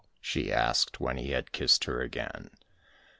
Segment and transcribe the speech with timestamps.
[0.19, 2.49] "she asked when he had kissed her again.